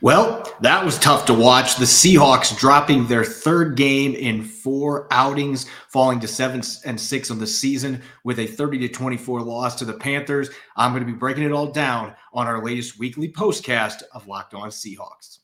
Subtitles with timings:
[0.00, 1.76] Well, that was tough to watch.
[1.76, 7.38] The Seahawks dropping their third game in four outings, falling to seven and six on
[7.38, 10.50] the season with a 30 to 24 loss to the Panthers.
[10.76, 14.54] I'm going to be breaking it all down on our latest weekly postcast of Locked
[14.54, 15.38] On Seahawks.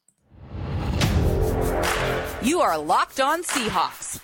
[2.43, 4.21] You are Locked On Seahawks,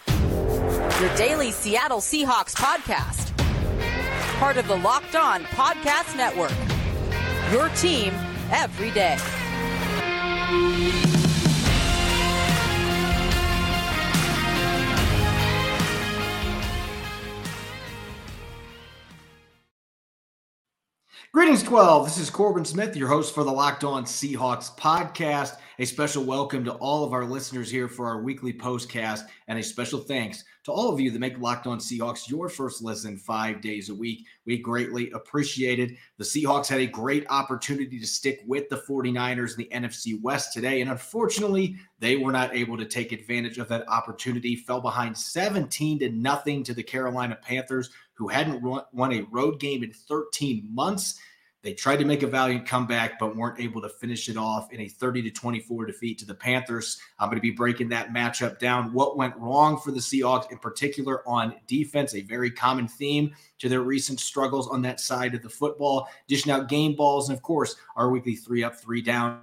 [1.01, 3.37] your daily Seattle Seahawks podcast,
[4.39, 6.53] part of the Locked On Podcast Network.
[7.51, 8.13] Your team
[8.53, 9.19] every day.
[21.33, 22.07] Greetings, 12.
[22.07, 25.57] This is Corbin Smith, your host for the Locked On Seahawks podcast.
[25.81, 29.63] A special welcome to all of our listeners here for our weekly postcast, and a
[29.63, 33.63] special thanks to all of you that make Locked On Seahawks your first listen five
[33.63, 34.27] days a week.
[34.45, 35.93] We greatly appreciate it.
[36.19, 40.53] The Seahawks had a great opportunity to stick with the 49ers in the NFC West
[40.53, 44.57] today, and unfortunately, they were not able to take advantage of that opportunity.
[44.57, 49.83] Fell behind 17 to nothing to the Carolina Panthers who hadn't won a road game
[49.83, 51.19] in 13 months.
[51.63, 54.81] They tried to make a valiant comeback, but weren't able to finish it off in
[54.81, 56.99] a 30 to 24 defeat to the Panthers.
[57.19, 58.95] I'm going to be breaking that matchup down.
[58.95, 63.69] What went wrong for the Seahawks, in particular on defense, a very common theme to
[63.69, 67.43] their recent struggles on that side of the football, dishing out game balls, and of
[67.43, 69.43] course, our weekly three up, three down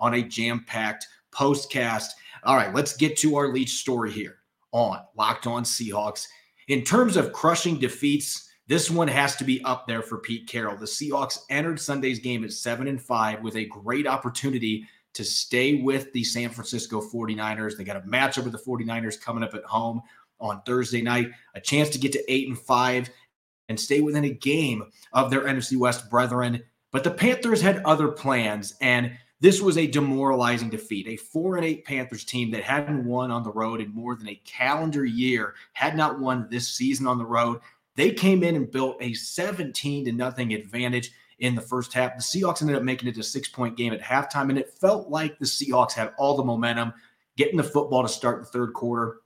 [0.00, 2.08] on a jam packed postcast.
[2.42, 4.38] All right, let's get to our lead story here
[4.72, 6.26] on Locked On Seahawks.
[6.66, 10.76] In terms of crushing defeats, this one has to be up there for Pete Carroll.
[10.76, 15.82] The Seahawks entered Sunday's game at 7 and 5 with a great opportunity to stay
[15.82, 17.76] with the San Francisco 49ers.
[17.76, 20.02] They got a matchup with the 49ers coming up at home
[20.40, 23.10] on Thursday night, a chance to get to 8 and 5
[23.68, 26.62] and stay within a game of their NFC West brethren.
[26.90, 31.08] But the Panthers had other plans and this was a demoralizing defeat.
[31.08, 34.28] A 4 and 8 Panthers team that hadn't won on the road in more than
[34.28, 37.58] a calendar year, had not won this season on the road.
[37.94, 42.16] They came in and built a 17 to nothing advantage in the first half.
[42.16, 45.08] The Seahawks ended up making it a six point game at halftime, and it felt
[45.08, 46.94] like the Seahawks had all the momentum,
[47.36, 49.18] getting the football to start the third quarter.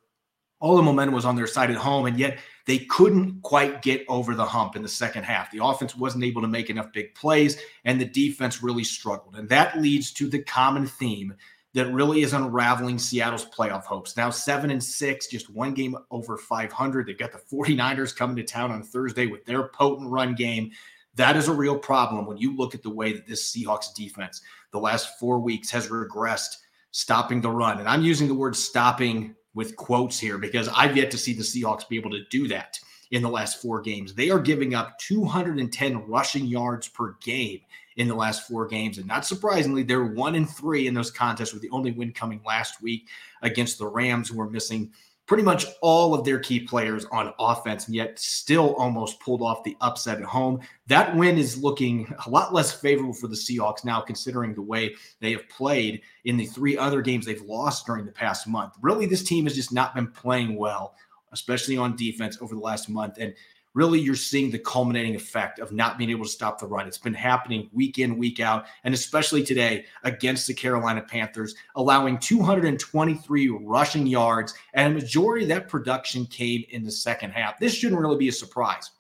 [0.58, 4.04] All the momentum was on their side at home, and yet they couldn't quite get
[4.08, 5.50] over the hump in the second half.
[5.50, 9.36] The offense wasn't able to make enough big plays, and the defense really struggled.
[9.36, 11.34] And that leads to the common theme
[11.76, 14.16] that really is unraveling Seattle's playoff hopes.
[14.16, 17.06] Now, seven and six, just one game over 500.
[17.06, 20.70] They've got the 49ers coming to town on Thursday with their potent run game.
[21.16, 24.40] That is a real problem when you look at the way that this Seahawks defense
[24.72, 26.56] the last four weeks has regressed
[26.92, 27.78] stopping the run.
[27.78, 31.42] And I'm using the word stopping with quotes here because I've yet to see the
[31.42, 34.14] Seahawks be able to do that in the last four games.
[34.14, 37.60] They are giving up 210 rushing yards per game
[37.96, 38.98] in the last four games.
[38.98, 42.40] And not surprisingly, they're one and three in those contests, with the only win coming
[42.46, 43.08] last week
[43.42, 44.92] against the Rams, who were missing
[45.26, 49.64] pretty much all of their key players on offense, and yet still almost pulled off
[49.64, 50.60] the upset at home.
[50.86, 54.94] That win is looking a lot less favorable for the Seahawks now, considering the way
[55.20, 58.74] they have played in the three other games they've lost during the past month.
[58.80, 60.94] Really, this team has just not been playing well,
[61.32, 63.18] especially on defense over the last month.
[63.18, 63.34] And
[63.76, 66.88] really you're seeing the culminating effect of not being able to stop the run.
[66.88, 72.18] It's been happening week in, week out, and especially today against the Carolina Panthers, allowing
[72.18, 77.60] 223 rushing yards, and a majority of that production came in the second half.
[77.60, 78.92] This shouldn't really be a surprise.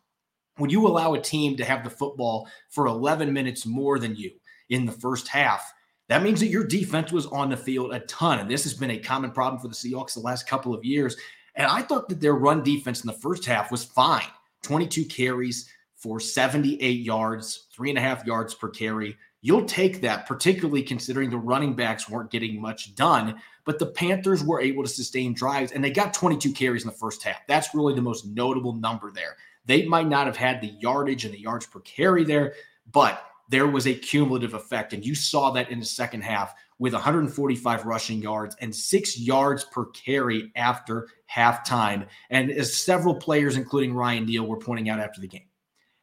[0.58, 4.30] When you allow a team to have the football for 11 minutes more than you
[4.68, 5.72] in the first half,
[6.10, 8.40] that means that your defense was on the field a ton.
[8.40, 11.16] And this has been a common problem for the Seahawks the last couple of years.
[11.54, 14.28] And I thought that their run defense in the first half was fine.
[14.62, 19.16] 22 carries for 78 yards, three and a half yards per carry.
[19.42, 23.40] You'll take that, particularly considering the running backs weren't getting much done.
[23.64, 26.96] But the Panthers were able to sustain drives and they got 22 carries in the
[26.96, 27.46] first half.
[27.48, 29.36] That's really the most notable number there.
[29.64, 32.54] They might not have had the yardage and the yards per carry there,
[32.92, 34.92] but there was a cumulative effect.
[34.92, 39.64] And you saw that in the second half with 145 rushing yards and six yards
[39.64, 42.06] per carry after halftime.
[42.30, 45.48] And as several players, including Ryan Neal, were pointing out after the game,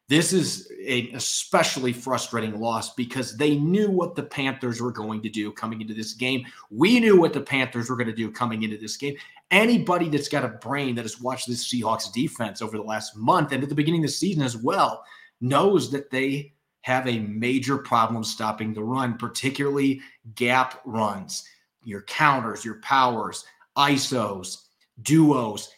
[0.10, 5.30] this is an especially frustrating loss because they knew what the Panthers were going to
[5.30, 6.46] do coming into this game.
[6.70, 9.16] We knew what the Panthers were going to do coming into this game.
[9.50, 13.54] Anybody that's got a brain that has watched this Seahawks defense over the last month
[13.54, 15.04] and at the beginning of the season as well
[15.40, 16.53] knows that they
[16.84, 20.02] have a major problem stopping the run, particularly
[20.36, 21.48] gap runs,
[21.84, 23.46] your counters, your powers,
[23.78, 24.64] ISOs,
[25.02, 25.70] duos.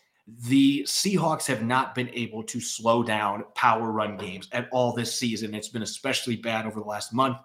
[0.48, 5.18] The Seahawks have not been able to slow down power run games at all this
[5.18, 5.54] season.
[5.54, 7.38] It's been especially bad over the last month.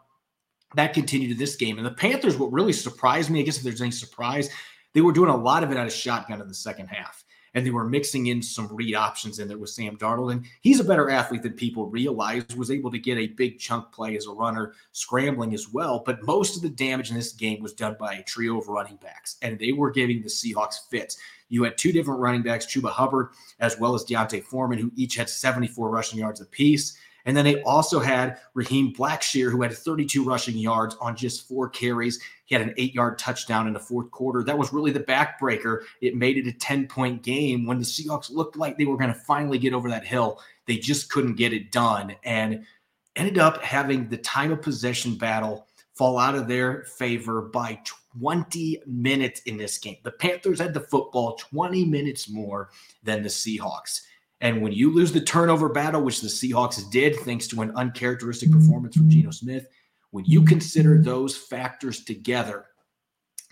[0.74, 1.76] That continued to this game.
[1.76, 4.48] And the Panthers, what really surprised me, I guess if there's any surprise,
[4.94, 7.24] they were doing a lot of it out of shotgun in the second half
[7.54, 10.32] and they were mixing in some read options in there with Sam Darnold.
[10.32, 13.90] And he's a better athlete than people realize, was able to get a big chunk
[13.92, 16.02] play as a runner, scrambling as well.
[16.04, 18.96] But most of the damage in this game was done by a trio of running
[18.96, 21.16] backs, and they were giving the Seahawks fits.
[21.48, 25.16] You had two different running backs, Chuba Hubbard as well as D'Onta Foreman, who each
[25.16, 26.96] had 74 rushing yards apiece.
[27.26, 31.68] And then they also had Raheem Blackshear, who had 32 rushing yards on just four
[31.68, 32.20] carries.
[32.46, 34.42] He had an eight yard touchdown in the fourth quarter.
[34.42, 35.82] That was really the backbreaker.
[36.00, 39.12] It made it a 10 point game when the Seahawks looked like they were going
[39.12, 40.40] to finally get over that hill.
[40.66, 42.64] They just couldn't get it done and
[43.16, 47.78] ended up having the time of possession battle fall out of their favor by
[48.18, 49.96] 20 minutes in this game.
[50.02, 52.70] The Panthers had the football 20 minutes more
[53.02, 54.02] than the Seahawks.
[54.40, 58.48] And when you lose the turnover battle, which the Seahawks did, thanks to an uncharacteristic
[58.48, 58.60] mm-hmm.
[58.60, 59.66] performance from Geno Smith,
[60.10, 60.48] when you mm-hmm.
[60.48, 62.66] consider those factors together,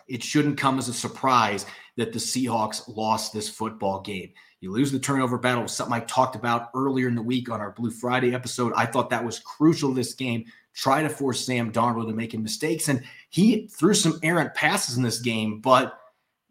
[0.08, 4.32] it shouldn't come as a surprise that the Seahawks lost this football game.
[4.60, 7.72] You lose the turnover battle, something I talked about earlier in the week on our
[7.72, 8.72] Blue Friday episode.
[8.74, 10.46] I thought that was crucial to this game.
[10.74, 12.88] Try to force Sam Darnold to making mistakes.
[12.88, 15.98] And he threw some errant passes in this game, but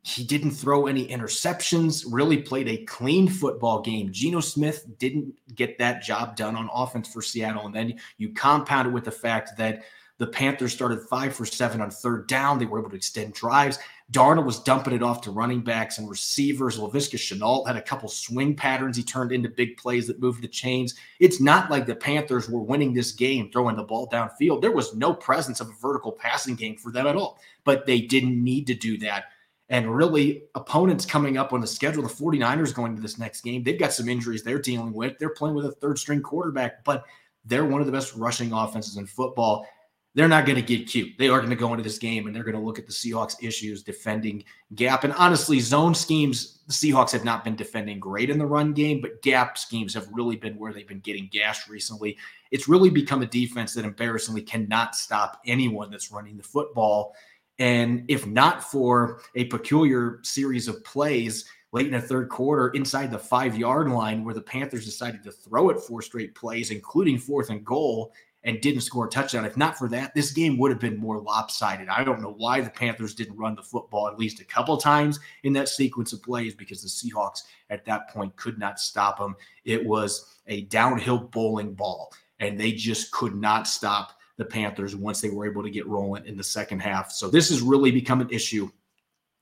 [0.08, 4.10] he didn't throw any interceptions, really played a clean football game.
[4.10, 7.66] Geno Smith didn't get that job done on offense for Seattle.
[7.66, 9.84] And then you compound it with the fact that
[10.18, 12.58] the Panthers started five for seven on third down.
[12.58, 13.80] They were able to extend drives.
[14.14, 16.80] Darnold was dumping it off to running backs and receivers.
[16.80, 20.48] Laviska Shenault had a couple swing patterns he turned into big plays that moved the
[20.48, 20.96] chains.
[21.20, 24.62] It's not like the Panthers were winning this game throwing the ball downfield.
[24.62, 28.00] There was no presence of a vertical passing game for them at all, but they
[28.00, 29.26] didn't need to do that
[29.70, 33.64] and really, opponents coming up on the schedule, the 49ers going to this next game,
[33.64, 35.20] they've got some injuries they're dealing with.
[35.20, 37.04] They're playing with a third string quarterback, but
[37.44, 39.68] they're one of the best rushing offenses in football.
[40.16, 41.16] They're not going to get cute.
[41.20, 42.94] They are going to go into this game and they're going to look at the
[42.94, 44.44] Seahawks issues defending
[44.74, 45.04] gap.
[45.04, 49.00] And honestly, zone schemes, the Seahawks have not been defending great in the run game,
[49.00, 52.18] but gap schemes have really been where they've been getting gashed recently.
[52.50, 57.14] It's really become a defense that embarrassingly cannot stop anyone that's running the football.
[57.60, 63.12] And if not for a peculiar series of plays late in the third quarter inside
[63.12, 67.18] the five yard line where the Panthers decided to throw it four straight plays, including
[67.18, 68.14] fourth and goal,
[68.44, 69.44] and didn't score a touchdown.
[69.44, 71.90] If not for that, this game would have been more lopsided.
[71.90, 75.20] I don't know why the Panthers didn't run the football at least a couple times
[75.44, 79.36] in that sequence of plays because the Seahawks at that point could not stop them.
[79.66, 85.20] It was a downhill bowling ball, and they just could not stop the Panthers once
[85.22, 87.12] they were able to get rolling in the second half.
[87.12, 88.70] So this has really become an issue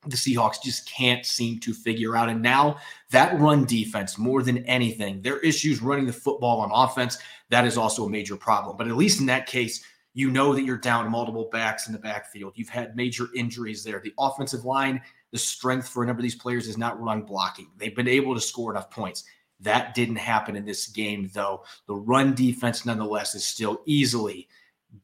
[0.08, 2.30] the Seahawks just can't seem to figure out.
[2.30, 2.78] And now
[3.12, 7.18] that run defense, more than anything, their issues running the football on offense,
[7.50, 8.78] that is also a major problem.
[8.78, 9.84] But at least in that case,
[10.14, 12.54] you know that you're down multiple backs in the backfield.
[12.56, 14.00] You've had major injuries there.
[14.00, 15.02] The offensive line,
[15.32, 17.68] the strength for a number of these players is not run blocking.
[17.78, 19.26] They've been able to score enough points.
[19.60, 21.64] That didn't happen in this game, though.
[21.88, 24.48] The run defense, nonetheless, is still easily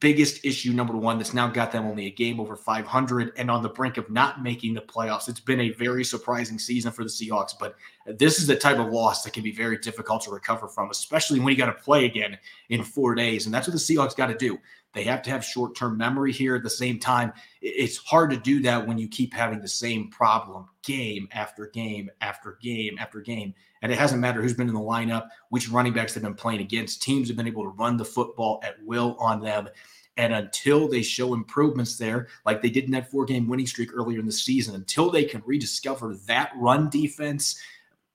[0.00, 3.62] biggest issue number one that's now got them only a game over 500 and on
[3.62, 5.28] the brink of not making the playoffs.
[5.28, 8.92] It's been a very surprising season for the Seahawks, but this is the type of
[8.92, 12.04] loss that can be very difficult to recover from, especially when you got to play
[12.04, 13.46] again in four days.
[13.46, 14.58] And that's what the Seahawks got to do.
[14.94, 17.32] They have to have short term memory here at the same time.
[17.60, 22.10] It's hard to do that when you keep having the same problem game after game
[22.20, 23.54] after game after game.
[23.82, 26.60] And it hasn't mattered who's been in the lineup, which running backs they've been playing
[26.60, 27.02] against.
[27.02, 29.68] Teams have been able to run the football at will on them.
[30.16, 33.90] And until they show improvements there, like they did in that four game winning streak
[33.94, 37.60] earlier in the season, until they can rediscover that run defense,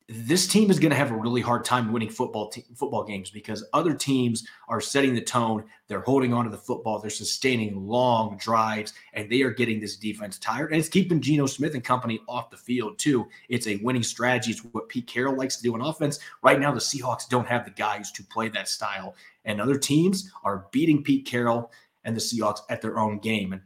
[0.09, 3.29] this team is going to have a really hard time winning football te- football games
[3.29, 5.65] because other teams are setting the tone.
[5.87, 6.99] They're holding on to the football.
[6.99, 10.71] They're sustaining long drives, and they are getting this defense tired.
[10.71, 13.27] And it's keeping Geno Smith and company off the field too.
[13.49, 14.51] It's a winning strategy.
[14.51, 16.19] It's what Pete Carroll likes to do on offense.
[16.41, 20.31] Right now, the Seahawks don't have the guys to play that style, and other teams
[20.45, 21.69] are beating Pete Carroll
[22.05, 23.51] and the Seahawks at their own game.
[23.51, 23.61] And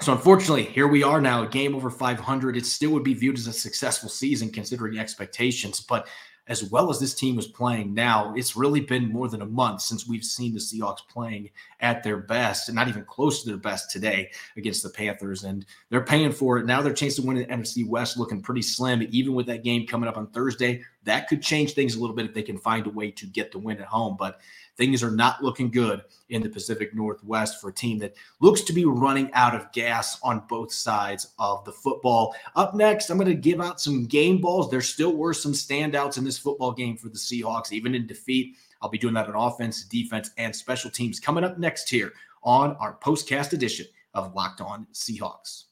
[0.00, 2.56] so unfortunately, here we are now, a game over 500.
[2.56, 6.08] It still would be viewed as a successful season considering expectations, but
[6.48, 9.80] as well as this team was playing now, it's really been more than a month
[9.80, 13.58] since we've seen the Seahawks playing at their best and not even close to their
[13.58, 15.44] best today against the Panthers.
[15.44, 16.66] And they're paying for it.
[16.66, 19.86] Now their chance to win the NFC West looking pretty slim, even with that game
[19.86, 20.82] coming up on Thursday.
[21.04, 23.52] That could change things a little bit if they can find a way to get
[23.52, 24.16] the win at home.
[24.18, 24.40] But
[24.76, 28.72] things are not looking good in the Pacific Northwest for a team that looks to
[28.72, 32.34] be running out of gas on both sides of the football.
[32.56, 34.70] Up next, I'm going to give out some game balls.
[34.70, 38.56] There still were some standouts in this football game for the Seahawks, even in defeat.
[38.80, 42.12] I'll be doing that on offense, defense, and special teams coming up next here
[42.42, 45.64] on our postcast edition of Locked On Seahawks.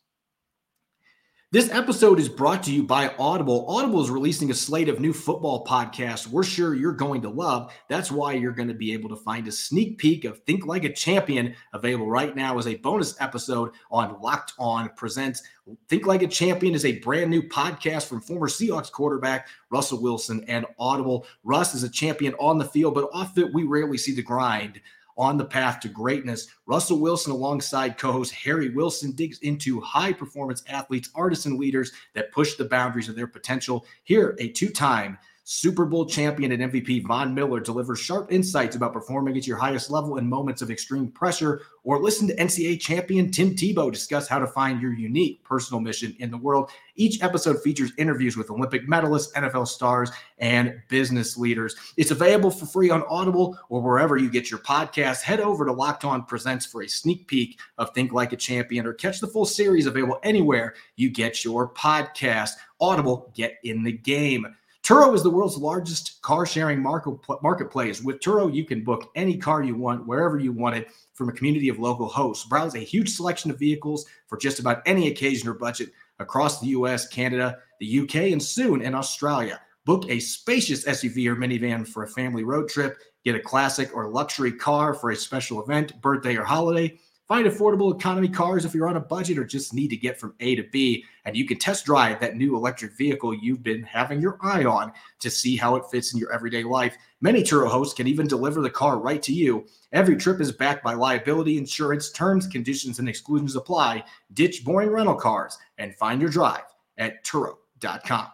[1.53, 3.67] This episode is brought to you by Audible.
[3.69, 7.73] Audible is releasing a slate of new football podcasts we're sure you're going to love.
[7.89, 10.85] That's why you're going to be able to find a sneak peek of Think Like
[10.85, 15.43] a Champion available right now as a bonus episode on Locked On Presents.
[15.89, 20.45] Think Like a Champion is a brand new podcast from former Seahawks quarterback Russell Wilson
[20.47, 21.27] and Audible.
[21.43, 24.81] Russ is a champion on the field, but off it, we rarely see the grind
[25.21, 26.49] on the path to greatness.
[26.65, 31.93] Russell Wilson, alongside co host Harry Wilson, digs into high performance athletes, artists, and leaders
[32.15, 33.85] that push the boundaries of their potential.
[34.03, 35.19] Here, a two time
[35.53, 39.91] Super Bowl champion and MVP Von Miller delivers sharp insights about performing at your highest
[39.91, 44.39] level in moments of extreme pressure, or listen to NCAA champion Tim Tebow discuss how
[44.39, 46.71] to find your unique personal mission in the world.
[46.95, 51.75] Each episode features interviews with Olympic medalists, NFL stars, and business leaders.
[51.97, 55.23] It's available for free on Audible or wherever you get your podcasts.
[55.23, 58.87] Head over to Locked On Presents for a sneak peek of Think Like a Champion
[58.87, 62.51] or catch the full series available anywhere you get your podcast.
[62.81, 64.47] Audible, get in the game.
[64.83, 68.03] Turo is the world's largest car sharing marketplace.
[68.03, 71.33] With Turo, you can book any car you want, wherever you want it, from a
[71.33, 72.47] community of local hosts.
[72.47, 76.69] Browse a huge selection of vehicles for just about any occasion or budget across the
[76.69, 79.61] US, Canada, the UK, and soon in Australia.
[79.85, 82.99] Book a spacious SUV or minivan for a family road trip.
[83.25, 86.99] Get a classic or luxury car for a special event, birthday, or holiday
[87.31, 90.35] Find affordable economy cars if you're on a budget or just need to get from
[90.41, 91.05] A to B.
[91.25, 94.93] And you can test drive that new electric vehicle you've been having your eye on
[95.21, 96.97] to see how it fits in your everyday life.
[97.21, 99.65] Many Turo hosts can even deliver the car right to you.
[99.93, 102.11] Every trip is backed by liability insurance.
[102.11, 104.03] Terms, conditions, and exclusions apply.
[104.33, 106.65] Ditch boring rental cars and find your drive
[106.99, 108.27] at Turo.com.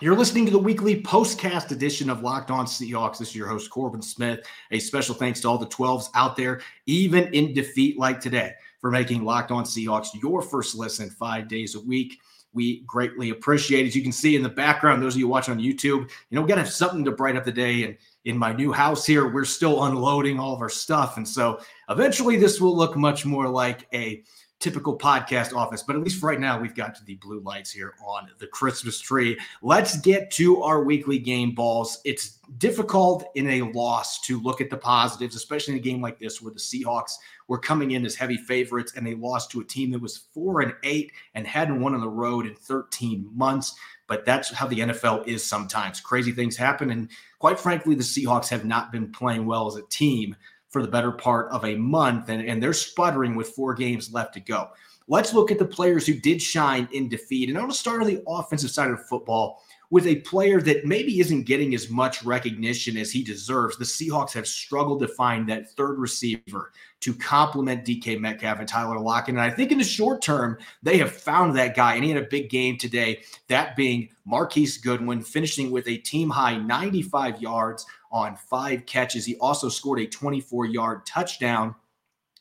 [0.00, 3.18] You're listening to the weekly postcast edition of Locked On Seahawks.
[3.18, 4.44] This is your host, Corbin Smith.
[4.72, 8.90] A special thanks to all the 12s out there, even in defeat like today, for
[8.90, 12.18] making Locked On Seahawks your first listen five days a week.
[12.52, 13.88] We greatly appreciate it.
[13.88, 16.42] As you can see in the background, those of you watching on YouTube, you know,
[16.42, 17.84] we got to have something to brighten up the day.
[17.84, 21.18] And in my new house here, we're still unloading all of our stuff.
[21.18, 24.24] And so eventually this will look much more like a
[24.64, 27.70] typical podcast office, but at least for right now, we've got to the blue lights
[27.70, 29.38] here on the Christmas tree.
[29.60, 32.00] Let's get to our weekly game balls.
[32.06, 36.18] It's difficult in a loss to look at the positives, especially in a game like
[36.18, 37.12] this where the Seahawks
[37.46, 40.62] were coming in as heavy favorites and they lost to a team that was four
[40.62, 43.74] and eight and hadn't won on the road in 13 months.
[44.06, 46.00] But that's how the NFL is sometimes.
[46.00, 46.90] Crazy things happen.
[46.90, 50.36] And quite frankly, the Seahawks have not been playing well as a team
[50.74, 54.34] for the better part of a month, and, and they're sputtering with four games left
[54.34, 54.70] to go.
[55.06, 57.48] Let's look at the players who did shine in defeat.
[57.48, 60.84] And I want to start on the offensive side of football with a player that
[60.84, 63.76] maybe isn't getting as much recognition as he deserves.
[63.76, 68.98] The Seahawks have struggled to find that third receiver to complement DK Metcalf and Tyler
[68.98, 69.36] Lockett.
[69.36, 71.94] And I think in the short term, they have found that guy.
[71.94, 76.30] And he had a big game today, that being Marquise Goodwin, finishing with a team
[76.30, 79.26] high 95 yards on five catches.
[79.26, 81.74] He also scored a 24 yard touchdown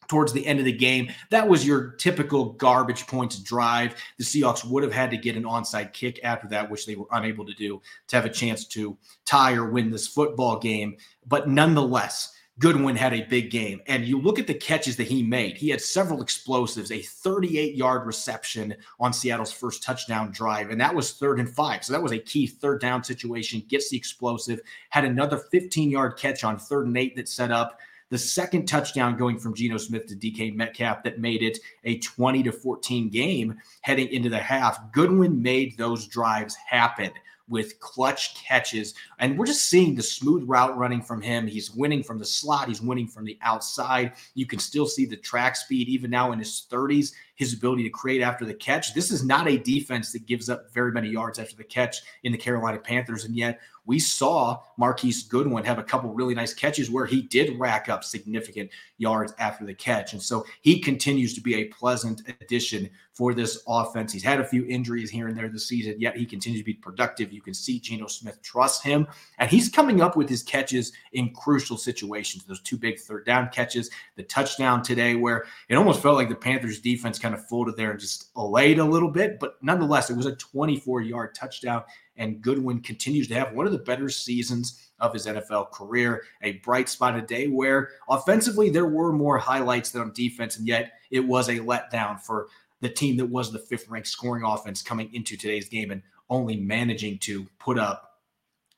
[0.07, 1.09] towards the end of the game.
[1.31, 3.95] That was your typical garbage points drive.
[4.17, 7.07] The Seahawks would have had to get an onside kick after that, which they were
[7.11, 10.97] unable to do to have a chance to tie or win this football game.
[11.25, 13.81] But nonetheless, Goodwin had a big game.
[13.87, 15.57] And you look at the catches that he made.
[15.57, 20.69] He had several explosives, a 38 yard reception on Seattle's first touchdown drive.
[20.69, 21.83] And that was third and five.
[21.83, 23.63] So that was a key third down situation.
[23.67, 27.79] Gets the explosive, had another 15 yard catch on third and eight that set up
[28.09, 32.43] the second touchdown going from Geno Smith to DK Metcalf that made it a 20
[32.43, 34.91] to 14 game heading into the half.
[34.91, 37.09] Goodwin made those drives happen
[37.49, 38.93] with clutch catches.
[39.19, 41.45] And we're just seeing the smooth route running from him.
[41.47, 44.13] He's winning from the slot, he's winning from the outside.
[44.33, 47.89] You can still see the track speed, even now in his 30s, his ability to
[47.89, 48.93] create after the catch.
[48.93, 52.31] This is not a defense that gives up very many yards after the catch in
[52.31, 53.25] the Carolina Panthers.
[53.25, 57.59] And yet, we saw Marquise Goodwin have a couple really nice catches where he did
[57.59, 60.13] rack up significant yards after the catch.
[60.13, 64.11] And so he continues to be a pleasant addition for this offense.
[64.11, 66.73] He's had a few injuries here and there this season, yet he continues to be
[66.73, 67.31] productive.
[67.31, 69.05] You can see Geno Smith trusts him,
[69.37, 72.45] and he's coming up with his catches in crucial situations.
[72.45, 76.35] Those two big third down catches, the touchdown today, where it almost felt like the
[76.35, 80.17] Panthers defense kind of folded there and just allayed a little bit, but nonetheless, it
[80.17, 81.83] was a 24 yard touchdown
[82.17, 86.23] and Goodwin continues to have one of the better seasons of his NFL career.
[86.41, 90.67] A bright spot a day where offensively there were more highlights than on defense, and
[90.67, 92.47] yet it was a letdown for
[92.81, 96.57] the team that was the fifth ranked scoring offense coming into today's game and only
[96.57, 98.19] managing to put up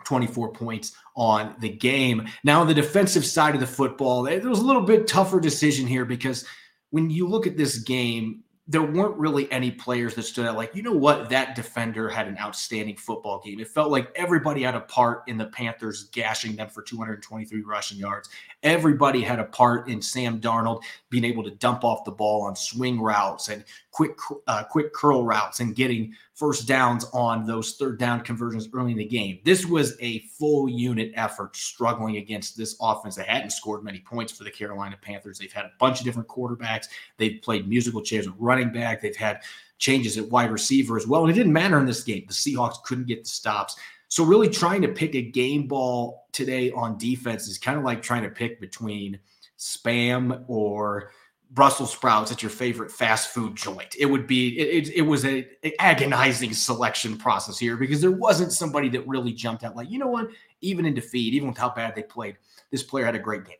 [0.06, 2.28] 24 points on the game.
[2.44, 5.88] Now, on the defensive side of the football, there was a little bit tougher decision
[5.88, 6.46] here because
[6.92, 10.76] when you look at this game, there weren't really any players that stood out like,
[10.76, 13.60] you know what, that defender had an outstanding football game.
[13.60, 18.00] It felt like everybody had a part in the Panthers gashing them for 223 rushing
[18.00, 18.30] yards.
[18.64, 20.82] Everybody had a part in Sam Darnold
[21.12, 24.18] being able to dump off the ball on swing routes and quick
[24.48, 28.98] uh, quick curl routes and getting first downs on those third down conversions early in
[28.98, 29.39] the game.
[29.46, 34.34] This was a full unit effort struggling against this offense that hadn't scored many points
[34.34, 35.39] for the Carolina Panthers.
[35.39, 36.88] They've had a bunch of different quarterbacks.
[37.18, 39.01] They've played musical chairs at running back.
[39.01, 39.42] They've had
[39.77, 41.22] changes at wide receiver as well.
[41.22, 42.25] And it didn't matter in this game.
[42.27, 43.77] The Seahawks couldn't get the stops.
[44.10, 48.01] So really trying to pick a game ball today on defense is kind of like
[48.01, 49.20] trying to pick between
[49.58, 51.12] spam or–
[51.52, 53.96] Brussels sprouts at your favorite fast food joint.
[53.98, 58.12] It would be it, it, it was a, a, agonizing selection process here because there
[58.12, 60.30] wasn't somebody that really jumped out like, you know what,
[60.62, 62.38] even in defeat, even with how bad they played,
[62.72, 63.58] this player had a great game.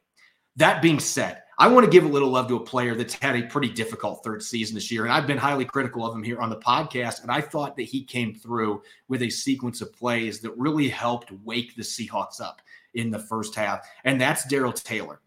[0.58, 3.36] That being said, I want to give a little love to a player that's had
[3.36, 5.04] a pretty difficult third season this year.
[5.04, 7.22] And I've been highly critical of him here on the podcast.
[7.22, 11.32] And I thought that he came through with a sequence of plays that really helped
[11.44, 12.62] wake the Seahawks up
[12.94, 13.88] in the first half.
[14.04, 15.22] And that's Darrell Taylor.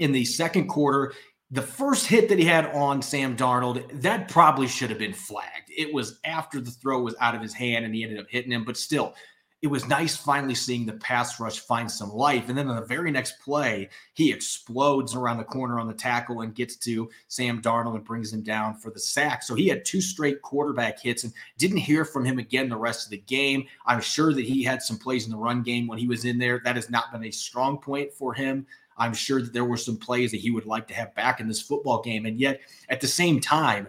[0.00, 1.14] In the second quarter,
[1.54, 5.70] the first hit that he had on Sam Darnold, that probably should have been flagged.
[5.76, 8.50] It was after the throw was out of his hand and he ended up hitting
[8.50, 9.14] him, but still,
[9.62, 12.48] it was nice finally seeing the pass rush find some life.
[12.48, 16.40] And then on the very next play, he explodes around the corner on the tackle
[16.40, 19.44] and gets to Sam Darnold and brings him down for the sack.
[19.44, 23.06] So he had two straight quarterback hits and didn't hear from him again the rest
[23.06, 23.64] of the game.
[23.86, 26.36] I'm sure that he had some plays in the run game when he was in
[26.36, 26.60] there.
[26.64, 28.66] That has not been a strong point for him.
[28.96, 31.48] I'm sure that there were some plays that he would like to have back in
[31.48, 32.26] this football game.
[32.26, 33.88] And yet, at the same time,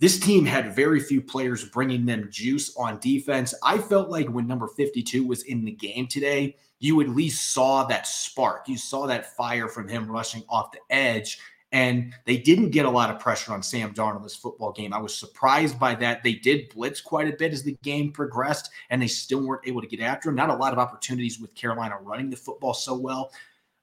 [0.00, 3.54] this team had very few players bringing them juice on defense.
[3.62, 7.84] I felt like when number 52 was in the game today, you at least saw
[7.84, 8.68] that spark.
[8.68, 11.38] You saw that fire from him rushing off the edge.
[11.70, 14.92] And they didn't get a lot of pressure on Sam Darnold this football game.
[14.92, 16.22] I was surprised by that.
[16.22, 19.80] They did blitz quite a bit as the game progressed, and they still weren't able
[19.80, 20.34] to get after him.
[20.34, 23.30] Not a lot of opportunities with Carolina running the football so well.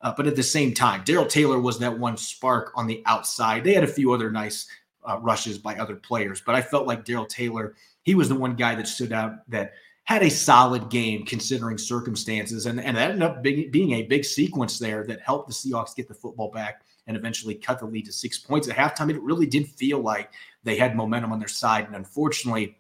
[0.02, 3.64] Uh, but at the same time, Darrell Taylor was that one spark on the outside.
[3.64, 4.68] They had a few other nice
[5.08, 8.56] uh, rushes by other players, but I felt like Darrell Taylor, he was the one
[8.56, 9.74] guy that stood out that
[10.10, 12.66] had a solid game considering circumstances.
[12.66, 15.96] And, and that ended up being, being a big sequence there that helped the Seahawks
[15.96, 19.12] get the football back and eventually cut the lead to six points at halftime.
[19.12, 20.32] It really did feel like
[20.64, 21.86] they had momentum on their side.
[21.86, 22.79] And unfortunately,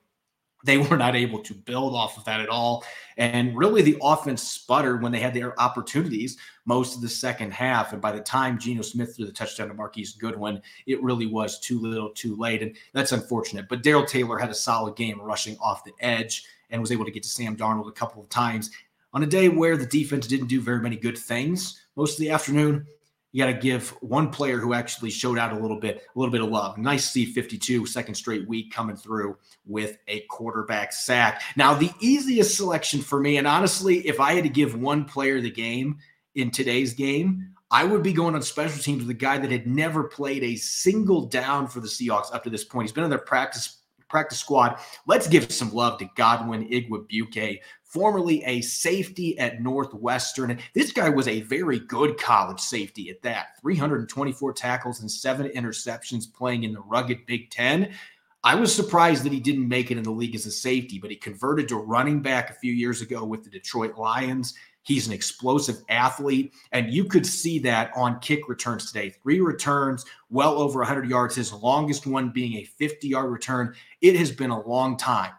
[0.65, 2.83] they were not able to build off of that at all.
[3.17, 7.93] And really, the offense sputtered when they had their opportunities most of the second half.
[7.93, 11.59] And by the time Geno Smith threw the touchdown to Marquise Goodwin, it really was
[11.59, 12.61] too little too late.
[12.61, 13.67] And that's unfortunate.
[13.69, 17.11] But Darrell Taylor had a solid game rushing off the edge and was able to
[17.11, 18.71] get to Sam Darnold a couple of times
[19.13, 22.29] on a day where the defense didn't do very many good things most of the
[22.29, 22.85] afternoon
[23.31, 26.31] you got to give one player who actually showed out a little bit, a little
[26.31, 26.77] bit of love.
[26.77, 31.43] Nice see 52 second straight week coming through with a quarterback sack.
[31.55, 35.41] Now, the easiest selection for me, and honestly, if I had to give one player
[35.41, 35.99] the game
[36.35, 39.67] in today's game, I would be going on special teams with a guy that had
[39.67, 42.85] never played a single down for the Seahawks up to this point.
[42.85, 44.79] He's been on their practice practice squad.
[45.05, 50.59] Let's give some love to Godwin Igwebuike, formerly a safety at Northwestern.
[50.73, 56.31] This guy was a very good college safety at that 324 tackles and seven interceptions
[56.31, 57.91] playing in the rugged Big Ten.
[58.43, 61.09] I was surprised that he didn't make it in the league as a safety, but
[61.09, 64.53] he converted to running back a few years ago with the Detroit Lions.
[64.83, 69.09] He's an explosive athlete, and you could see that on kick returns today.
[69.09, 73.75] Three returns, well over 100 yards, his longest one being a 50 yard return.
[74.01, 75.33] It has been a long time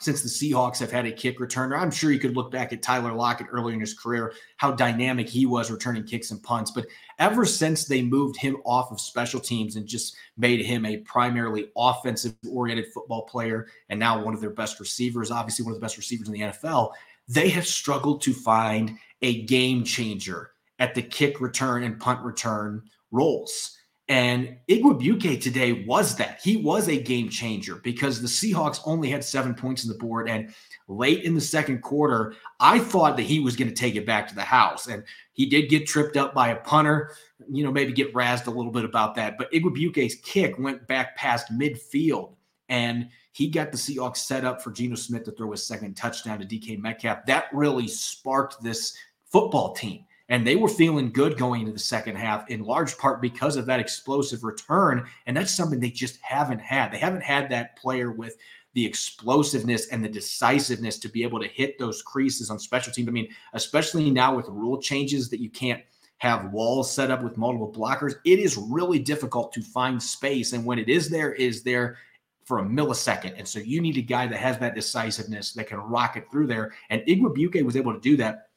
[0.00, 1.78] since the Seahawks have had a kick returner.
[1.78, 5.28] I'm sure you could look back at Tyler Lockett earlier in his career, how dynamic
[5.28, 6.70] he was returning kicks and punts.
[6.70, 6.86] But
[7.18, 11.70] ever since they moved him off of special teams and just made him a primarily
[11.76, 15.84] offensive oriented football player and now one of their best receivers, obviously one of the
[15.84, 16.92] best receivers in the NFL,
[17.28, 22.82] they have struggled to find a game changer at the kick return and punt return
[23.10, 23.77] roles.
[24.08, 26.40] And Igwebuike today was that.
[26.42, 30.30] He was a game changer because the Seahawks only had seven points on the board.
[30.30, 30.54] And
[30.88, 34.26] late in the second quarter, I thought that he was going to take it back
[34.28, 34.86] to the house.
[34.86, 37.12] And he did get tripped up by a punter,
[37.50, 39.36] you know, maybe get razzed a little bit about that.
[39.36, 42.32] But Igwebuike's kick went back past midfield.
[42.70, 46.38] And he got the Seahawks set up for Geno Smith to throw his second touchdown
[46.38, 47.26] to DK Metcalf.
[47.26, 48.96] That really sparked this
[49.30, 53.22] football team And they were feeling good going into the second half, in large part
[53.22, 55.06] because of that explosive return.
[55.26, 56.92] And that's something they just haven't had.
[56.92, 58.36] They haven't had that player with
[58.74, 63.08] the explosiveness and the decisiveness to be able to hit those creases on special teams.
[63.08, 65.82] I mean, especially now with rule changes that you can't
[66.18, 70.52] have walls set up with multiple blockers, it is really difficult to find space.
[70.52, 71.96] And when it is there, is there
[72.44, 73.34] for a millisecond.
[73.36, 76.46] And so you need a guy that has that decisiveness that can rock it through
[76.46, 76.72] there.
[76.88, 78.47] And Igwebuike was able to do that.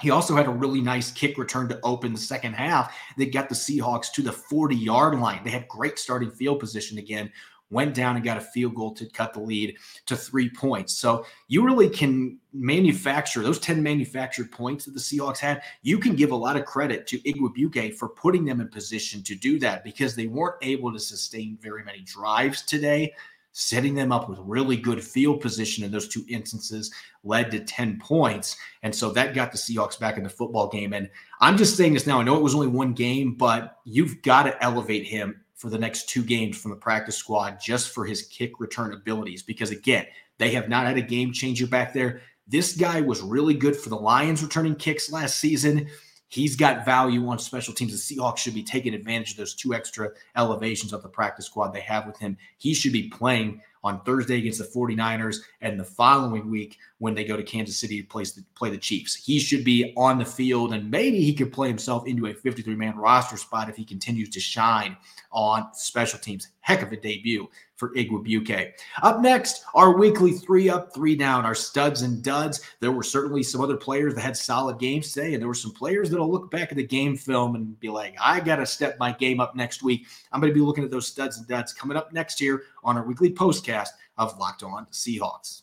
[0.00, 3.48] He also had a really nice kick return to open the second half that got
[3.48, 5.40] the Seahawks to the 40 yard line.
[5.44, 7.32] They had great starting field position again,
[7.70, 10.94] went down and got a field goal to cut the lead to three points.
[10.94, 15.62] So you really can manufacture those 10 manufactured points that the Seahawks had.
[15.82, 19.34] You can give a lot of credit to Igwebuike for putting them in position to
[19.34, 23.12] do that because they weren't able to sustain very many drives today.
[23.60, 26.94] Setting them up with really good field position in those two instances
[27.24, 28.56] led to 10 points.
[28.84, 30.92] And so that got the Seahawks back in the football game.
[30.92, 32.20] And I'm just saying this now.
[32.20, 35.78] I know it was only one game, but you've got to elevate him for the
[35.78, 39.42] next two games from the practice squad just for his kick return abilities.
[39.42, 40.06] Because again,
[40.38, 42.22] they have not had a game changer back there.
[42.46, 45.88] This guy was really good for the Lions returning kicks last season.
[46.28, 47.92] He's got value on special teams.
[47.92, 51.72] The Seahawks should be taking advantage of those two extra elevations of the practice squad
[51.72, 52.36] they have with him.
[52.58, 57.24] He should be playing on Thursday against the 49ers and the following week when they
[57.24, 59.14] go to Kansas City to play the, play the Chiefs.
[59.14, 62.74] He should be on the field and maybe he could play himself into a 53
[62.74, 64.96] man roster spot if he continues to shine
[65.32, 66.48] on special teams.
[66.60, 68.72] Heck of a debut for Igwebuike.
[69.02, 72.60] Up next, our weekly three up, three down, our studs and duds.
[72.80, 75.70] There were certainly some other players that had solid games today, and there were some
[75.70, 78.98] players that'll look back at the game film and be like, I got to step
[78.98, 80.06] my game up next week.
[80.32, 82.96] I'm going to be looking at those studs and duds coming up next year on
[82.96, 83.30] our weekly
[83.68, 85.62] postcast of Locked On Seahawks.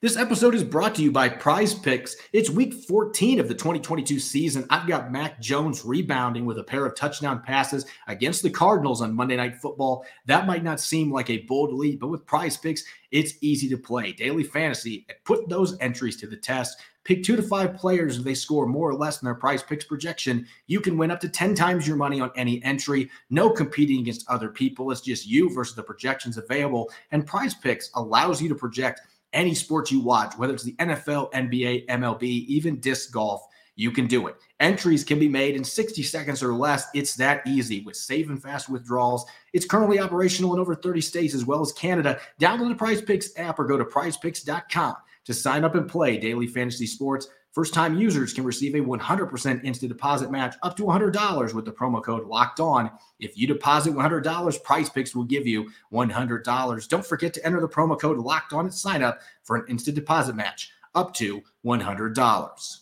[0.00, 2.16] This episode is brought to you by Prize Picks.
[2.32, 4.64] It's week 14 of the 2022 season.
[4.70, 9.14] I've got Mac Jones rebounding with a pair of touchdown passes against the Cardinals on
[9.14, 10.04] Monday Night Football.
[10.26, 13.76] That might not seem like a bold lead, but with Prize Picks, it's easy to
[13.76, 14.12] play.
[14.12, 16.80] Daily fantasy, put those entries to the test.
[17.04, 19.84] Pick two to five players if they score more or less than their Prize Picks
[19.84, 20.46] projection.
[20.66, 23.10] You can win up to 10 times your money on any entry.
[23.30, 24.90] No competing against other people.
[24.90, 26.90] It's just you versus the projections available.
[27.10, 29.00] And prize picks allows you to project
[29.32, 34.06] any sport you watch, whether it's the NFL, NBA, MLB, even disc golf, you can
[34.06, 34.36] do it.
[34.60, 36.86] Entries can be made in 60 seconds or less.
[36.94, 39.24] It's that easy with safe and fast withdrawals.
[39.54, 42.20] It's currently operational in over 30 states as well as Canada.
[42.38, 46.46] Download the Prize Picks app or go to prizepicks.com to sign up and play daily
[46.46, 47.28] fantasy sports.
[47.52, 51.72] First time users can receive a 100% instant deposit match up to $100 with the
[51.72, 52.90] promo code locked on.
[53.20, 56.88] If you deposit $100, Prize Picks will give you $100.
[56.88, 59.96] Don't forget to enter the promo code locked on at sign up for an instant
[59.96, 62.78] deposit match up to $100.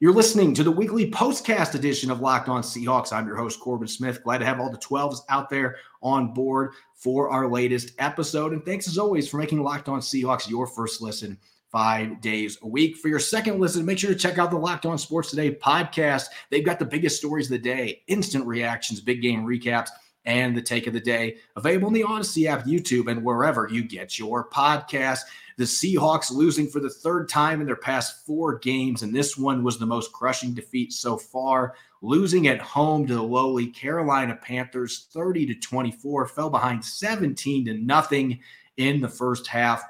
[0.00, 3.12] You're listening to the weekly postcast edition of Locked On Seahawks.
[3.12, 4.22] I'm your host, Corbin Smith.
[4.22, 8.52] Glad to have all the 12s out there on board for our latest episode.
[8.52, 11.38] And thanks as always for making Locked On Seahawks your first listen
[11.70, 12.96] five days a week.
[12.96, 16.26] For your second listen, make sure to check out the Locked On Sports Today podcast.
[16.50, 19.90] They've got the biggest stories of the day, instant reactions, big game recaps,
[20.24, 23.82] and the take of the day available in the Audacy app, YouTube, and wherever you
[23.82, 25.20] get your podcast.
[25.56, 29.62] The Seahawks losing for the third time in their past four games, and this one
[29.62, 31.74] was the most crushing defeat so far.
[32.02, 37.74] Losing at home to the lowly Carolina Panthers 30 to 24, fell behind 17 to
[37.74, 38.40] nothing
[38.78, 39.84] in the first half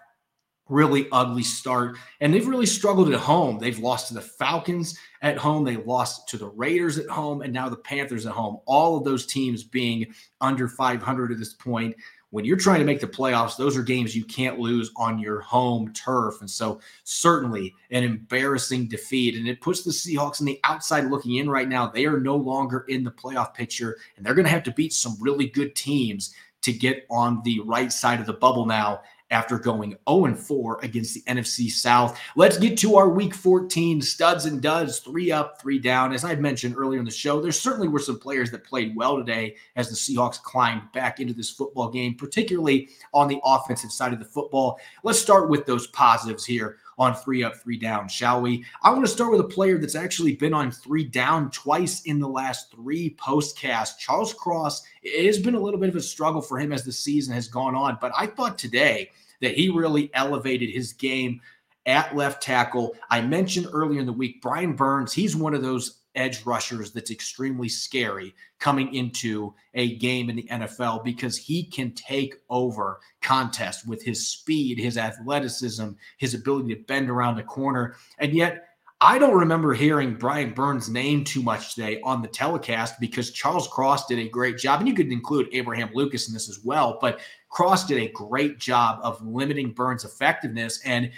[0.71, 1.99] really ugly start.
[2.21, 3.59] And they've really struggled at home.
[3.59, 7.53] They've lost to the Falcons at home, they lost to the Raiders at home, and
[7.53, 8.59] now the Panthers at home.
[8.65, 11.95] All of those teams being under 500 at this point.
[12.31, 15.41] When you're trying to make the playoffs, those are games you can't lose on your
[15.41, 16.41] home turf.
[16.41, 19.35] And so, certainly an embarrassing defeat.
[19.35, 21.89] And it puts the Seahawks on the outside looking in right now.
[21.89, 24.93] They are no longer in the playoff picture, and they're going to have to beat
[24.93, 29.59] some really good teams to get on the right side of the bubble now after
[29.59, 32.19] going 0 4 against the NFC South.
[32.37, 36.13] Let's get to our week 14 studs and duds, three up, three down.
[36.13, 39.17] As I mentioned earlier in the show, there certainly were some players that played well
[39.17, 44.13] today as the Seahawks climbed back into this football game, particularly on the offensive side
[44.13, 44.79] of the football.
[45.05, 48.63] Let's start with those positives here on three up, three down, shall we?
[48.83, 52.21] I want to start with a player that's actually been on three down twice in
[52.21, 53.97] the last three postcasts.
[53.99, 56.93] Charles Cross, it has been a little bit of a struggle for him as the
[56.93, 59.11] season has gone on, but I thought today
[59.41, 61.41] that he really elevated his game
[61.87, 62.95] at left tackle.
[63.09, 67.11] I mentioned earlier in the week, Brian Burns, he's one of those edge rushers that's
[67.11, 73.85] extremely scary coming into a game in the NFL because he can take over contests
[73.85, 77.97] with his speed, his athleticism, his ability to bend around the corner.
[78.19, 78.67] And yet,
[79.03, 83.67] I don't remember hearing Brian Burns' name too much today on the telecast because Charles
[83.67, 84.81] Cross did a great job.
[84.81, 86.99] And you could include Abraham Lucas in this as well.
[87.01, 90.83] But Cross did a great job of limiting Burns' effectiveness.
[90.85, 91.13] And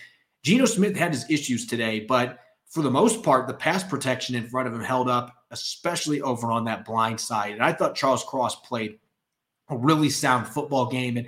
[0.44, 2.38] Geno Smith had his issues today, but
[2.72, 6.50] for the most part, the pass protection in front of him held up, especially over
[6.50, 7.52] on that blind side.
[7.52, 8.98] And I thought Charles Cross played
[9.68, 11.18] a really sound football game.
[11.18, 11.26] And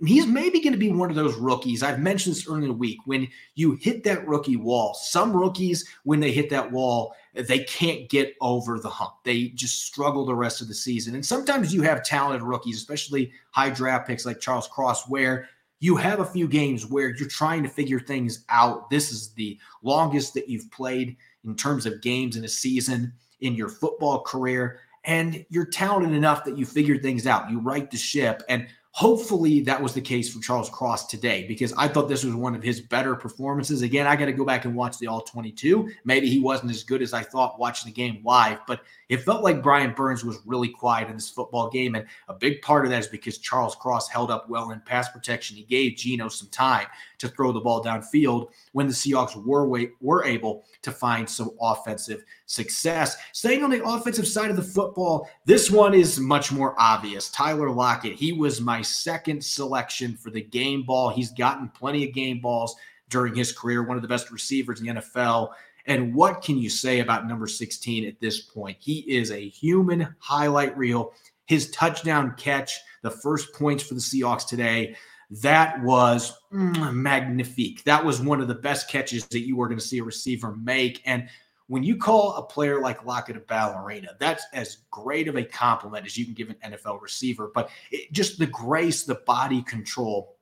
[0.00, 1.82] he's maybe going to be one of those rookies.
[1.82, 3.00] I've mentioned this earlier in the week.
[3.04, 8.08] When you hit that rookie wall, some rookies, when they hit that wall, they can't
[8.08, 9.12] get over the hump.
[9.24, 11.14] They just struggle the rest of the season.
[11.14, 15.96] And sometimes you have talented rookies, especially high draft picks like Charles Cross, where you
[15.96, 18.90] have a few games where you're trying to figure things out.
[18.90, 23.54] This is the longest that you've played in terms of games in a season in
[23.54, 27.50] your football career and you're talented enough that you figure things out.
[27.50, 28.42] You right the ship.
[28.48, 32.34] And hopefully that was the case for Charles Cross today because I thought this was
[32.34, 33.82] one of his better performances.
[33.82, 35.90] Again, I got to go back and watch the all 22.
[36.04, 39.44] Maybe he wasn't as good as I thought watching the game live, but it felt
[39.44, 41.94] like Brian Burns was really quiet in this football game.
[41.94, 45.08] And a big part of that is because Charles Cross held up well in pass
[45.08, 45.56] protection.
[45.56, 46.86] He gave Geno some time
[47.18, 49.68] to throw the ball downfield when the Seahawks were,
[50.00, 53.16] were able to find some offensive success.
[53.32, 57.30] Staying on the offensive side of the football, this one is much more obvious.
[57.30, 61.10] Tyler Lockett, he was my second selection for the game ball.
[61.10, 62.76] He's gotten plenty of game balls
[63.10, 65.50] during his career, one of the best receivers in the NFL.
[65.86, 68.76] And what can you say about number 16 at this point?
[68.78, 71.14] He is a human highlight reel.
[71.46, 74.94] His touchdown catch, the first points for the Seahawks today,
[75.30, 77.84] that was mm, magnifique.
[77.84, 80.56] That was one of the best catches that you were going to see a receiver
[80.56, 81.02] make.
[81.04, 81.28] And
[81.66, 86.06] when you call a player like Lockett a ballerina, that's as great of a compliment
[86.06, 87.50] as you can give an NFL receiver.
[87.54, 90.36] But it, just the grace, the body control,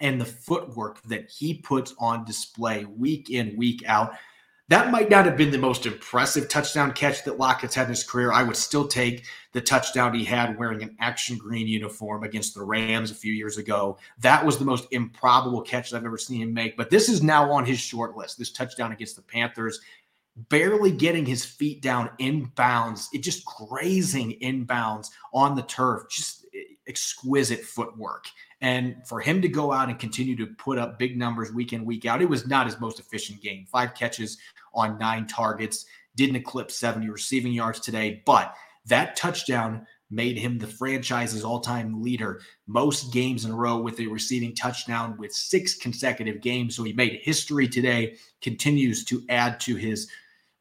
[0.00, 4.12] and the footwork that he puts on display week in, week out
[4.68, 8.02] that might not have been the most impressive touchdown catch that Lockett's had in his
[8.02, 8.32] career.
[8.32, 12.64] I would still take the touchdown he had wearing an action green uniform against the
[12.64, 13.96] Rams a few years ago.
[14.18, 16.76] That was the most improbable catch I've ever seen him make.
[16.76, 18.38] But this is now on his short list.
[18.38, 19.80] This touchdown against the Panthers,
[20.48, 26.08] barely getting his feet down in bounds, it just grazing in bounds on the turf.
[26.10, 26.44] Just
[26.88, 28.26] exquisite footwork.
[28.60, 31.84] And for him to go out and continue to put up big numbers week in,
[31.84, 33.66] week out, it was not his most efficient game.
[33.70, 34.38] Five catches
[34.74, 35.84] on nine targets,
[36.16, 38.54] didn't eclipse 70 receiving yards today, but
[38.86, 43.98] that touchdown made him the franchise's all time leader, most games in a row with
[43.98, 46.76] a receiving touchdown with six consecutive games.
[46.76, 50.08] So he made history today, continues to add to his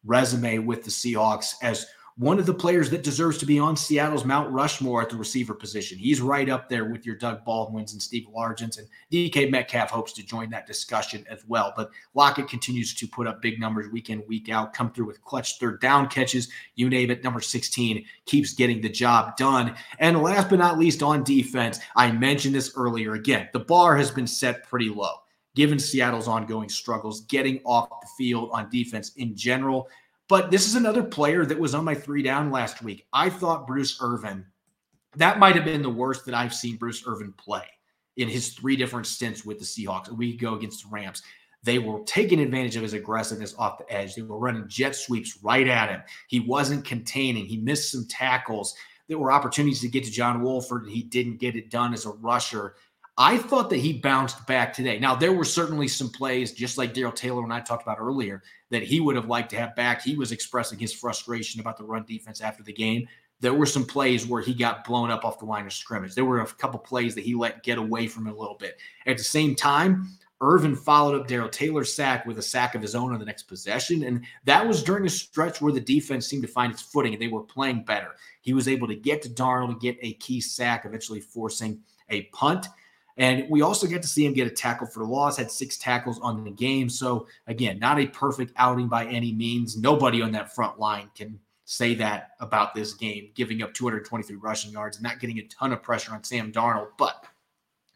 [0.03, 1.85] resume with the Seahawks as
[2.17, 5.53] one of the players that deserves to be on Seattle's Mount Rushmore at the receiver
[5.53, 5.97] position.
[5.97, 10.13] He's right up there with your Doug Baldwins and Steve Largents, and DK Metcalf hopes
[10.13, 11.73] to join that discussion as well.
[11.75, 15.21] But Lockett continues to put up big numbers week in, week out, come through with
[15.25, 16.47] clutch third down catches.
[16.75, 19.75] You name it, number 16 keeps getting the job done.
[19.99, 24.09] And last but not least, on defense, I mentioned this earlier again, the bar has
[24.09, 25.15] been set pretty low
[25.55, 29.87] given Seattle's ongoing struggles getting off the field on defense in general.
[30.27, 33.05] But this is another player that was on my three down last week.
[33.13, 34.45] I thought Bruce Irvin,
[35.15, 37.65] that might have been the worst that I've seen Bruce Irvin play
[38.17, 40.09] in his three different stints with the Seahawks.
[40.09, 41.21] A week ago against the Rams.
[41.63, 44.15] They were taking advantage of his aggressiveness off the edge.
[44.15, 46.01] They were running jet sweeps right at him.
[46.27, 47.45] He wasn't containing.
[47.45, 48.75] He missed some tackles.
[49.07, 52.05] There were opportunities to get to John Wolford, and he didn't get it done as
[52.05, 52.75] a rusher.
[53.17, 54.99] I thought that he bounced back today.
[54.99, 58.43] Now, there were certainly some plays, just like Darrell Taylor and I talked about earlier,
[58.71, 60.01] that he would have liked to have back.
[60.01, 63.07] He was expressing his frustration about the run defense after the game.
[63.39, 66.13] There were some plays where he got blown up off the line of scrimmage.
[66.13, 68.77] There were a couple plays that he let get away from it a little bit.
[69.05, 70.09] At the same time,
[70.41, 73.43] Irvin followed up Darrell Taylor's sack with a sack of his own on the next
[73.43, 74.03] possession.
[74.03, 77.21] And that was during a stretch where the defense seemed to find its footing and
[77.21, 78.15] they were playing better.
[78.41, 82.23] He was able to get to Darnold to get a key sack, eventually forcing a
[82.33, 82.67] punt.
[83.17, 85.77] And we also get to see him get a tackle for the loss, had six
[85.77, 86.89] tackles on the game.
[86.89, 89.77] So, again, not a perfect outing by any means.
[89.77, 94.71] Nobody on that front line can say that about this game, giving up 223 rushing
[94.71, 96.89] yards and not getting a ton of pressure on Sam Darnold.
[96.97, 97.25] But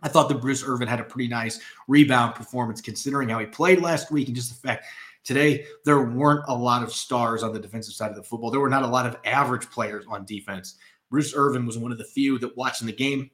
[0.02, 3.82] I thought that Bruce Irvin had a pretty nice rebound performance considering how he played
[3.82, 4.86] last week and just the fact
[5.24, 8.50] today there weren't a lot of stars on the defensive side of the football.
[8.50, 10.76] There were not a lot of average players on defense.
[11.10, 13.30] Bruce Irvin was one of the few that watching the game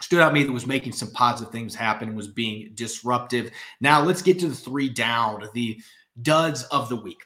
[0.00, 3.50] stood out me that was making some positive things happen was being disruptive.
[3.80, 5.80] Now let's get to the three down, the
[6.22, 7.22] duds of the week.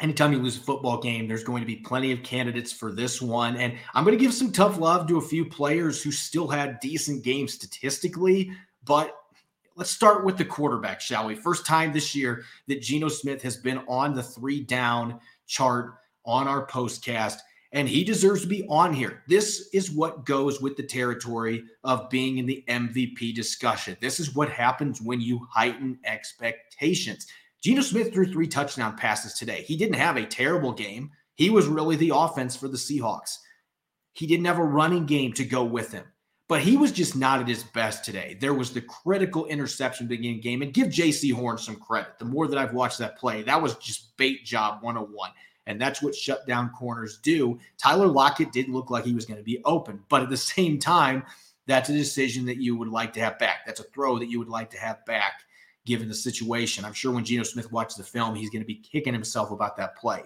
[0.00, 3.22] Anytime you lose a football game, there's going to be plenty of candidates for this
[3.22, 3.56] one.
[3.56, 6.80] And I'm going to give some tough love to a few players who still had
[6.80, 8.50] decent games statistically,
[8.84, 9.16] but
[9.76, 11.36] let's start with the quarterback, shall we?
[11.36, 16.48] First time this year that Geno Smith has been on the three down chart on
[16.48, 17.38] our postcast,
[17.74, 19.22] and he deserves to be on here.
[19.28, 23.96] This is what goes with the territory of being in the MVP discussion.
[24.00, 27.26] This is what happens when you heighten expectations.
[27.62, 29.62] Geno Smith threw three touchdown passes today.
[29.62, 31.10] He didn't have a terrible game.
[31.34, 33.38] He was really the offense for the Seahawks.
[34.12, 36.04] He didn't have a running game to go with him
[36.48, 38.36] but he was just not at his best today.
[38.38, 42.18] There was the critical interception beginning game, and give Jaycee Horn some credit.
[42.18, 45.30] The more that I've watched that play, that was just bait job 101.
[45.66, 47.58] And that's what shutdown corners do.
[47.78, 50.78] Tyler Lockett didn't look like he was going to be open, but at the same
[50.78, 51.24] time,
[51.66, 53.64] that's a decision that you would like to have back.
[53.66, 55.42] That's a throw that you would like to have back
[55.86, 56.84] given the situation.
[56.84, 59.76] I'm sure when Geno Smith watches the film, he's going to be kicking himself about
[59.76, 60.22] that play.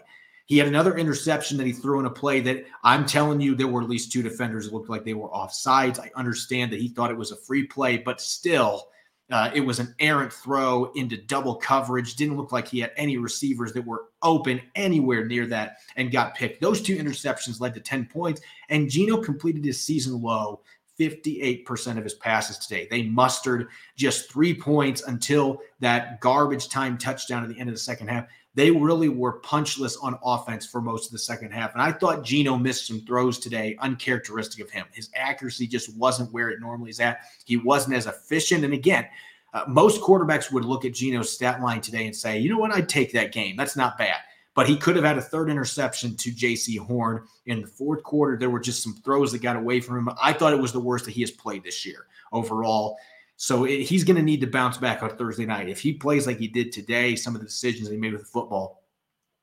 [0.46, 3.66] He had another interception that he threw in a play that I'm telling you, there
[3.66, 5.98] were at least two defenders that looked like they were off sides.
[5.98, 8.88] I understand that he thought it was a free play, but still,
[9.31, 12.16] uh, it was an errant throw into double coverage.
[12.16, 16.35] Didn't look like he had any receivers that were open anywhere near that and got
[16.35, 16.61] picked.
[16.61, 20.61] Those two interceptions led to 10 points, and Geno completed his season low
[20.99, 22.89] 58% of his passes today.
[22.91, 27.81] They mustered just three points until that garbage time touchdown at the end of the
[27.81, 28.27] second half
[28.59, 31.73] they really were punchless on offense for most of the second half.
[31.75, 34.85] And I thought Geno missed some throws today, uncharacteristic of him.
[34.91, 37.21] His accuracy just wasn't where it normally is at.
[37.45, 38.65] He wasn't as efficient.
[38.65, 39.07] And again,
[39.55, 42.73] uh, most quarterbacks would look at Geno's stat line today and say, you know what,
[42.73, 43.57] I'd take that game.
[43.57, 44.17] That's not bad.
[44.55, 48.37] But he could have had a third interception to Jaycee Horn in the fourth quarter.
[48.37, 50.11] There were just some throws that got away from him.
[50.21, 52.99] I thought it was the worst that he has played this year overall.
[53.37, 55.69] So it, he's going to need to bounce back on Thursday night.
[55.69, 58.29] If he plays like he did today, some of the decisions he made with the
[58.29, 58.83] football,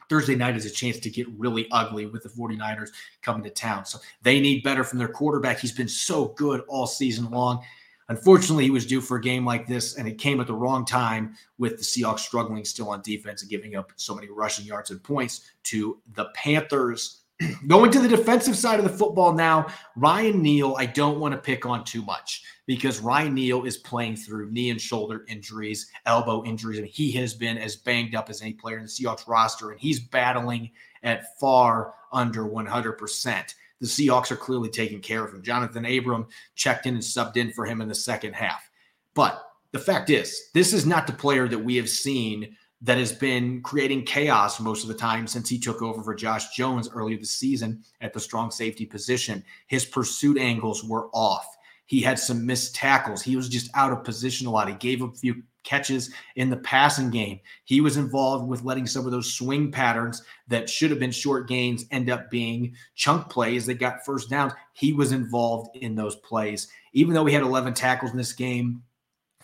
[0.10, 2.90] Thursday night is a chance to get really ugly with the 49ers
[3.22, 3.86] coming to town.
[3.86, 5.60] So they need better from their quarterback.
[5.60, 7.64] He's been so good all season long.
[8.10, 10.86] Unfortunately, he was due for a game like this, and it came at the wrong
[10.86, 14.92] time with the Seahawks struggling still on defense and giving up so many rushing yards
[14.92, 17.22] and points to the Panthers.
[17.68, 21.38] Going to the defensive side of the football now, Ryan Neal, I don't want to
[21.38, 26.46] pick on too much because Ryan Neal is playing through knee and shoulder injuries, elbow
[26.46, 29.72] injuries, and he has been as banged up as any player in the Seahawks roster,
[29.72, 30.70] and he's battling
[31.04, 33.54] at far under 100%.
[33.82, 35.42] The Seahawks are clearly taking care of him.
[35.44, 38.70] Jonathan Abram checked in and subbed in for him in the second half.
[39.14, 43.12] But the fact is, this is not the player that we have seen that has
[43.12, 47.18] been creating chaos most of the time since he took over for Josh Jones earlier
[47.18, 49.44] this season at the strong safety position.
[49.68, 51.55] His pursuit angles were off.
[51.86, 53.22] He had some missed tackles.
[53.22, 54.68] He was just out of position a lot.
[54.68, 57.40] He gave up a few catches in the passing game.
[57.66, 61.48] He was involved with letting some of those swing patterns that should have been short
[61.48, 64.54] gains end up being chunk plays that got first downs.
[64.74, 66.68] He was involved in those plays.
[66.94, 68.84] Even though he had 11 tackles in this game,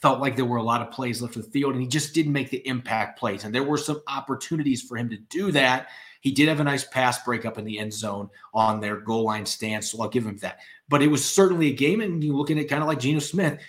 [0.02, 2.16] felt like there were a lot of plays left of the field and he just
[2.16, 3.44] didn't make the impact plays.
[3.44, 5.90] And there were some opportunities for him to do that.
[6.22, 9.46] He did have a nice pass breakup in the end zone on their goal line
[9.46, 10.60] stance, so I'll give him that.
[10.92, 13.60] But it was certainly a game, and you look at kind of like Geno Smith.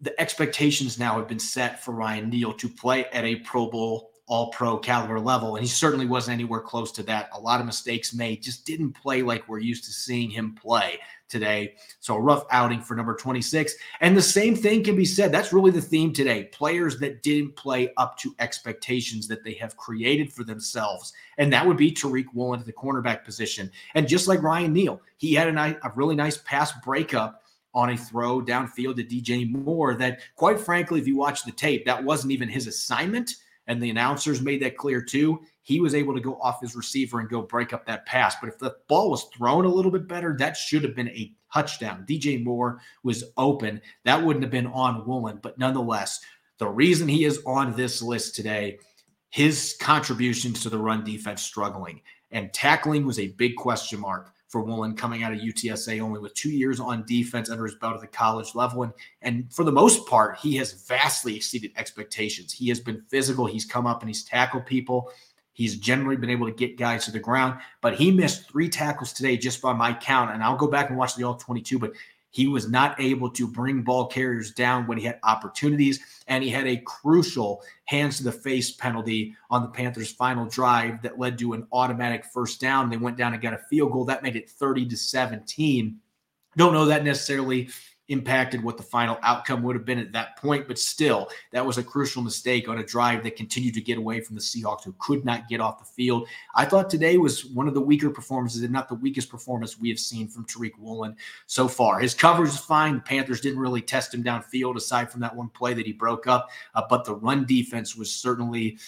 [0.00, 4.10] The expectations now have been set for Ryan Neal to play at a Pro Bowl
[4.26, 5.56] all pro caliber level.
[5.56, 7.28] And he certainly wasn't anywhere close to that.
[7.34, 10.98] A lot of mistakes made, just didn't play like we're used to seeing him play
[11.32, 11.74] today.
[11.98, 13.74] So a rough outing for number 26.
[14.00, 15.32] And the same thing can be said.
[15.32, 16.44] That's really the theme today.
[16.44, 21.12] Players that didn't play up to expectations that they have created for themselves.
[21.38, 23.72] And that would be Tariq Woolen at the cornerback position.
[23.94, 27.42] And just like Ryan Neal, he had a, nice, a really nice pass breakup
[27.74, 31.86] on a throw downfield to DJ Moore that, quite frankly, if you watch the tape,
[31.86, 35.40] that wasn't even his assignment and the announcers made that clear too.
[35.62, 38.36] He was able to go off his receiver and go break up that pass.
[38.40, 41.32] But if the ball was thrown a little bit better, that should have been a
[41.52, 42.04] touchdown.
[42.08, 43.80] DJ Moore was open.
[44.04, 45.38] That wouldn't have been on Woolen.
[45.40, 46.20] But nonetheless,
[46.58, 48.78] the reason he is on this list today,
[49.30, 52.00] his contributions to the run defense struggling.
[52.32, 56.34] And tackling was a big question mark for Woolen coming out of UTSA only with
[56.34, 58.82] two years on defense under his belt at the college level.
[58.82, 62.52] And, and for the most part, he has vastly exceeded expectations.
[62.52, 63.46] He has been physical.
[63.46, 65.10] He's come up and he's tackled people.
[65.52, 69.12] He's generally been able to get guys to the ground, but he missed three tackles
[69.12, 70.32] today just by my count.
[70.32, 71.92] And I'll go back and watch the all 22, but
[72.30, 76.48] he was not able to bring ball carriers down when he had opportunities, and he
[76.48, 81.38] had a crucial hands to the face penalty on the Panthers' final drive that led
[81.38, 82.88] to an automatic first down.
[82.88, 85.98] They went down and got a field goal that made it 30 to 17.
[86.56, 87.68] Don't know that necessarily
[88.12, 90.68] impacted what the final outcome would have been at that point.
[90.68, 94.20] But still, that was a crucial mistake on a drive that continued to get away
[94.20, 96.28] from the Seahawks, who could not get off the field.
[96.54, 99.88] I thought today was one of the weaker performances, and not the weakest performance we
[99.88, 101.98] have seen from Tariq Woolen so far.
[101.98, 102.96] His coverage is fine.
[102.96, 106.26] The Panthers didn't really test him downfield aside from that one play that he broke
[106.26, 108.78] up, uh, but the run defense was certainly.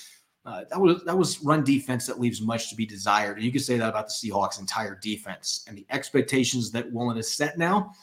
[0.46, 3.38] Uh, that was that was run defense that leaves much to be desired.
[3.38, 7.16] And you can say that about the Seahawks' entire defense and the expectations that Woolen
[7.16, 7.94] is set now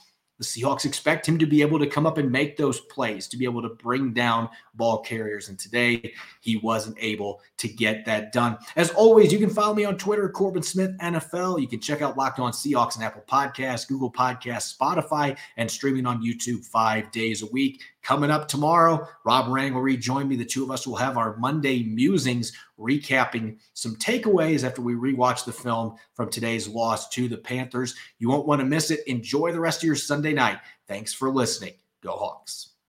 [0.42, 3.38] the Seahawks expect him to be able to come up and make those plays, to
[3.38, 5.50] be able to bring down ball carriers.
[5.50, 8.58] And today he wasn't able to get that done.
[8.76, 11.62] As always, you can follow me on Twitter, Corbin Smith NFL.
[11.62, 16.08] You can check out Locked On Seahawks and Apple Podcasts, Google Podcasts, Spotify, and streaming
[16.08, 17.84] on YouTube five days a week.
[18.04, 20.36] Coming up tomorrow, Rob Rang will rejoin me.
[20.36, 25.46] The two of us will have our Monday musings recapping some takeaways after we rewatch
[25.46, 27.96] the film from today's loss to the Panthers.
[28.18, 29.06] You won't want to miss it.
[29.06, 30.60] Enjoy the rest of your Sunday night.
[30.88, 31.74] Thanks for listening.
[32.02, 32.71] Go Hawks.